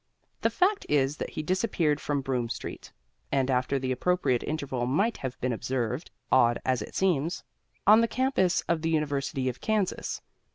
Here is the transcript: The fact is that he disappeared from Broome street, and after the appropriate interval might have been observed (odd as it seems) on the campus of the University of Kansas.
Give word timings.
The 0.41 0.49
fact 0.49 0.83
is 0.89 1.17
that 1.17 1.29
he 1.29 1.43
disappeared 1.43 2.01
from 2.01 2.21
Broome 2.21 2.49
street, 2.49 2.91
and 3.31 3.51
after 3.51 3.77
the 3.77 3.91
appropriate 3.91 4.41
interval 4.41 4.87
might 4.87 5.17
have 5.17 5.39
been 5.41 5.53
observed 5.53 6.09
(odd 6.31 6.57
as 6.65 6.81
it 6.81 6.95
seems) 6.95 7.43
on 7.85 8.01
the 8.01 8.07
campus 8.07 8.61
of 8.61 8.81
the 8.81 8.89
University 8.89 9.47
of 9.47 9.61
Kansas. 9.61 10.19